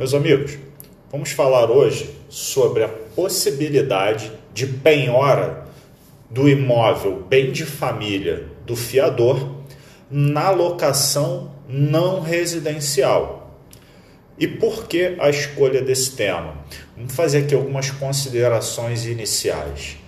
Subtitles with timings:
[0.00, 0.56] Meus amigos,
[1.12, 5.66] vamos falar hoje sobre a possibilidade de penhora
[6.30, 9.56] do imóvel bem de família do fiador
[10.10, 13.60] na locação não residencial.
[14.38, 16.54] E por que a escolha desse tema?
[16.96, 19.98] Vamos fazer aqui algumas considerações iniciais.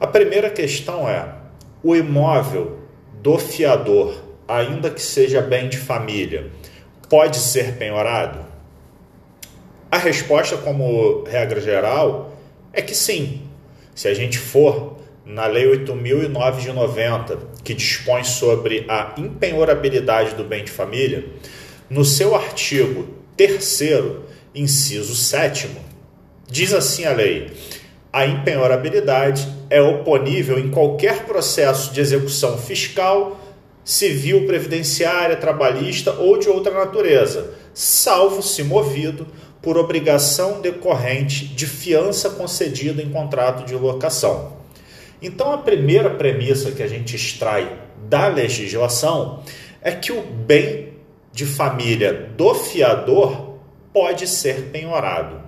[0.00, 1.32] A primeira questão é:
[1.80, 2.80] o imóvel
[3.22, 6.50] do fiador, ainda que seja bem de família,
[7.08, 8.55] pode ser penhorado?
[9.96, 12.36] A resposta, como regra geral,
[12.70, 13.40] é que sim.
[13.94, 20.44] Se a gente for na Lei 8.009 de 90, que dispõe sobre a impenhorabilidade do
[20.44, 21.24] bem de família,
[21.88, 23.86] no seu artigo 3,
[24.54, 25.70] inciso 7,
[26.46, 27.52] diz assim a lei:
[28.12, 33.40] a impenhorabilidade é oponível em qualquer processo de execução fiscal,
[33.82, 39.26] civil, previdenciária, trabalhista ou de outra natureza, salvo se movido
[39.66, 44.58] por obrigação decorrente de fiança concedida em contrato de locação.
[45.20, 47.76] Então, a primeira premissa que a gente extrai
[48.08, 49.42] da legislação
[49.82, 50.92] é que o bem
[51.32, 53.56] de família do fiador
[53.92, 55.40] pode ser penhorado.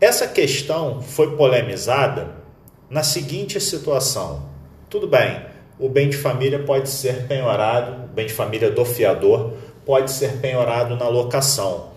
[0.00, 2.34] Essa questão foi polemizada
[2.90, 4.48] na seguinte situação:
[4.90, 5.46] tudo bem,
[5.78, 9.52] o bem de família pode ser penhorado, o bem de família do fiador
[9.86, 11.92] pode ser penhorado na locação.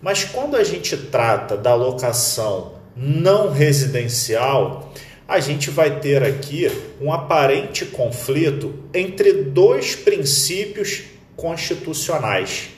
[0.00, 4.92] Mas quando a gente trata da locação não residencial,
[5.26, 11.04] a gente vai ter aqui um aparente conflito entre dois princípios
[11.36, 12.70] constitucionais,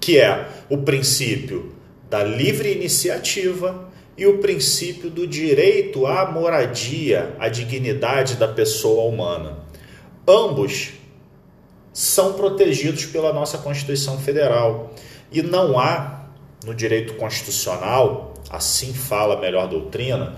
[0.00, 1.74] que é o princípio
[2.08, 9.58] da livre iniciativa e o princípio do direito à moradia, à dignidade da pessoa humana.
[10.28, 10.90] Ambos
[11.92, 14.94] são protegidos pela nossa Constituição Federal.
[15.30, 16.26] E não há
[16.64, 20.36] no direito constitucional, assim fala a melhor doutrina,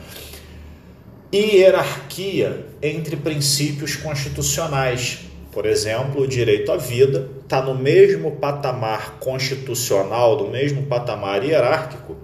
[1.33, 5.21] hierarquia entre princípios constitucionais.
[5.51, 12.17] Por exemplo, o direito à vida está no mesmo patamar constitucional, no mesmo patamar hierárquico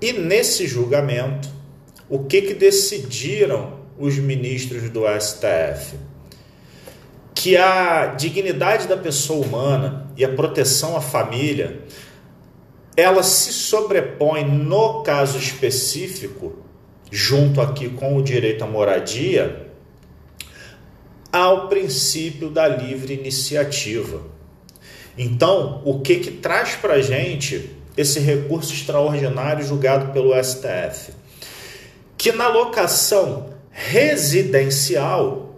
[0.00, 1.48] E nesse julgamento,
[2.08, 5.96] o que, que decidiram os ministros do STF?
[7.34, 11.82] Que a dignidade da pessoa humana e a proteção à família
[12.96, 16.62] ela se sobrepõe no caso específico,
[17.10, 19.66] junto aqui com o direito à moradia,
[21.32, 24.38] ao princípio da livre iniciativa.
[25.18, 31.12] Então, o que, que traz para a gente esse recurso extraordinário julgado pelo STF?
[32.16, 35.56] Que na locação residencial,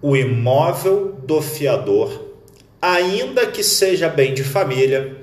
[0.00, 2.28] o imóvel do fiador,
[2.80, 5.18] ainda que seja bem de família,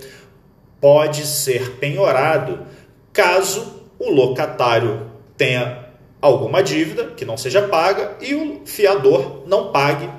[0.81, 2.65] pode ser penhorado
[3.13, 5.85] caso o locatário tenha
[6.21, 10.09] alguma dívida que não seja paga e o fiador não pague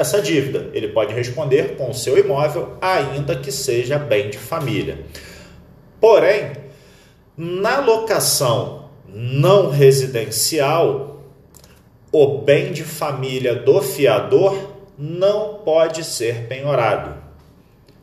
[0.00, 0.70] essa dívida.
[0.72, 5.04] Ele pode responder com o seu imóvel, ainda que seja bem de família.
[6.00, 6.52] Porém,
[7.36, 11.22] na locação não residencial,
[12.10, 17.16] o bem de família do fiador não pode ser penhorado.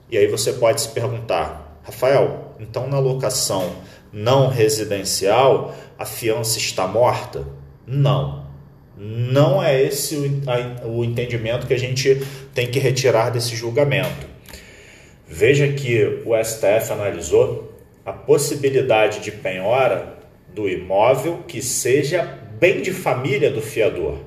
[0.09, 3.71] E aí você pode se perguntar, Rafael, então na locação
[4.13, 7.45] não residencial a fiança está morta?
[7.85, 8.46] Não.
[8.99, 10.15] Não é esse
[10.83, 12.19] o, entendimento que a gente
[12.53, 14.27] tem que retirar desse julgamento.
[15.27, 20.17] Veja que o STF analisou a possibilidade de penhora
[20.53, 22.23] do imóvel que seja
[22.59, 24.17] bem de família do fiador.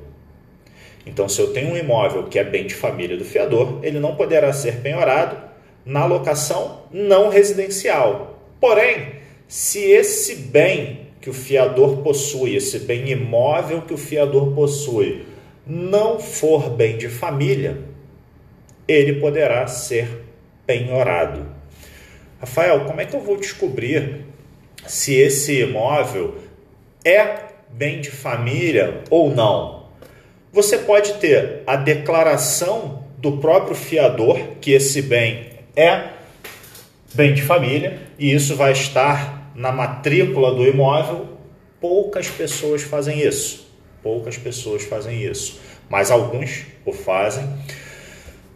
[1.04, 4.14] Então, se eu tenho um imóvel que é bem de família do fiador, ele não
[4.14, 5.36] poderá ser penhorado
[5.84, 8.38] na locação não residencial.
[8.60, 9.14] Porém,
[9.48, 15.26] se esse bem que o fiador possui, esse bem imóvel que o fiador possui,
[15.66, 17.78] não for bem de família,
[18.88, 20.08] ele poderá ser
[20.66, 21.46] penhorado.
[22.40, 24.24] Rafael, como é que eu vou descobrir
[24.86, 26.36] se esse imóvel
[27.04, 29.84] é bem de família ou não?
[30.52, 36.08] Você pode ter a declaração do próprio fiador que esse bem é
[37.14, 41.28] bem de família e isso vai estar na matrícula do imóvel,
[41.80, 43.68] poucas pessoas fazem isso.
[44.02, 47.46] Poucas pessoas fazem isso, mas alguns o fazem.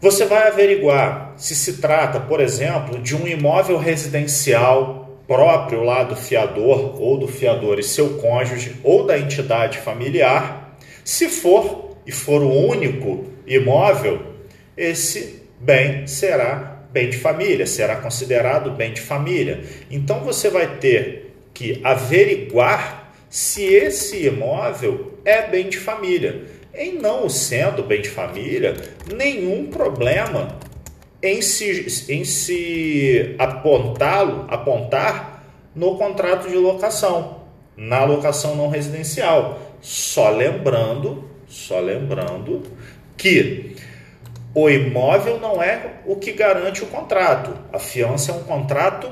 [0.01, 6.17] Você vai averiguar se se trata, por exemplo, de um imóvel residencial próprio lá do
[6.17, 10.77] fiador ou do fiador e seu cônjuge ou da entidade familiar.
[11.05, 14.21] Se for e for o único imóvel,
[14.77, 19.65] esse bem será bem de família, será considerado bem de família.
[19.91, 26.43] Então você vai ter que averiguar se esse imóvel é bem de família.
[26.73, 28.77] Em não sendo bem de família,
[29.13, 30.57] nenhum problema
[31.21, 35.45] em se, em se apontá-lo, apontar
[35.75, 37.41] no contrato de locação,
[37.77, 39.61] na locação não residencial.
[39.81, 42.63] Só lembrando, só lembrando
[43.17, 43.75] que
[44.55, 47.53] o imóvel não é o que garante o contrato.
[47.73, 49.11] A fiança é um contrato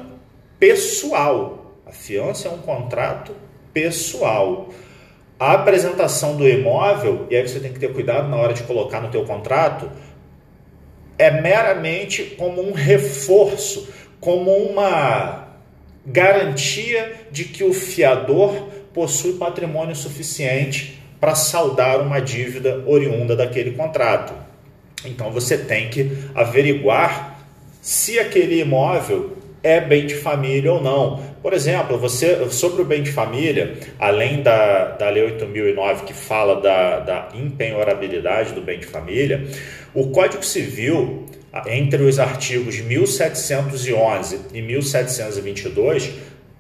[0.59, 1.75] pessoal.
[1.85, 3.35] A fiança é um contrato
[3.73, 4.69] pessoal.
[5.41, 9.01] A apresentação do imóvel, e aí você tem que ter cuidado na hora de colocar
[9.01, 9.91] no teu contrato,
[11.19, 13.89] é meramente como um reforço,
[14.21, 15.49] como uma
[16.07, 24.52] garantia de que o fiador possui patrimônio suficiente para saldar uma dívida oriunda daquele contrato.
[25.05, 27.41] Então você tem que averiguar
[27.81, 31.23] se aquele imóvel é bem de família ou não.
[31.41, 36.61] Por exemplo, você sobre o bem de família, além da, da Lei 8009 que fala
[36.61, 39.47] da, da impenhorabilidade do bem de família,
[39.95, 41.27] o Código Civil,
[41.67, 46.11] entre os artigos 1711 e 1722,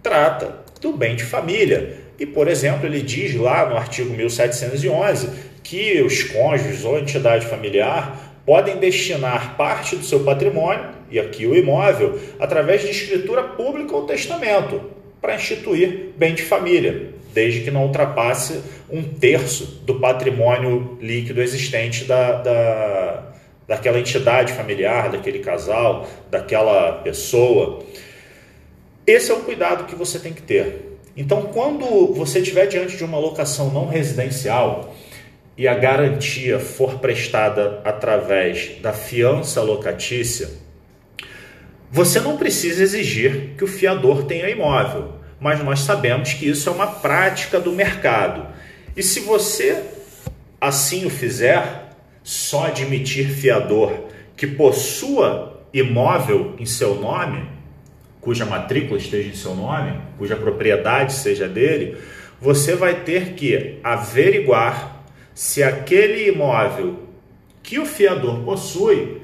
[0.03, 1.97] trata do bem de família.
[2.19, 5.29] E, por exemplo, ele diz lá no artigo 1711
[5.62, 11.55] que os cônjuges ou entidade familiar podem destinar parte do seu patrimônio, e aqui o
[11.55, 14.81] imóvel, através de escritura pública ou testamento,
[15.21, 18.61] para instituir bem de família, desde que não ultrapasse
[18.91, 23.33] um terço do patrimônio líquido existente da, da,
[23.69, 27.85] daquela entidade familiar, daquele casal, daquela pessoa.
[29.06, 30.99] Esse é o cuidado que você tem que ter.
[31.17, 34.94] Então, quando você estiver diante de uma locação não residencial,
[35.56, 40.49] e a garantia for prestada através da fiança locatícia,
[41.91, 46.73] você não precisa exigir que o fiador tenha imóvel, mas nós sabemos que isso é
[46.73, 48.47] uma prática do mercado.
[48.97, 49.82] E se você
[50.63, 51.91] assim o fizer,
[52.23, 54.06] só admitir fiador
[54.37, 57.49] que possua imóvel em seu nome,
[58.21, 61.99] cuja matrícula esteja em seu nome, cuja propriedade seja dele,
[62.41, 65.02] você vai ter que averiguar
[65.34, 66.96] se aquele imóvel
[67.62, 69.22] que o fiador possui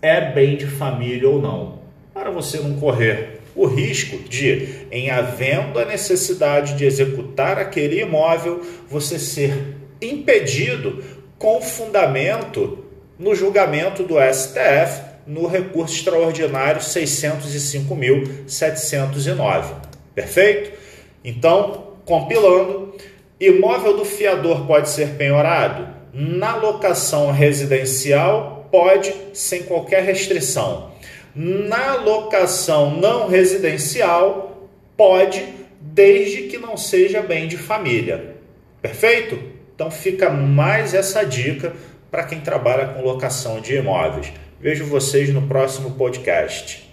[0.00, 1.80] é bem de família ou não,
[2.14, 8.62] para você não correr o risco de, em havendo a necessidade de executar aquele imóvel,
[8.88, 11.02] você ser impedido
[11.38, 12.84] com fundamento
[13.18, 19.74] no julgamento do STF no recurso extraordinário 605.709.
[20.14, 20.78] Perfeito?
[21.24, 22.94] Então, compilando,
[23.40, 25.86] Imóvel do fiador pode ser penhorado?
[26.12, 30.90] Na locação residencial, pode, sem qualquer restrição.
[31.36, 35.44] Na locação não residencial, pode,
[35.80, 38.34] desde que não seja bem de família.
[38.82, 39.38] Perfeito?
[39.72, 41.72] Então fica mais essa dica
[42.10, 44.32] para quem trabalha com locação de imóveis.
[44.60, 46.87] Vejo vocês no próximo podcast.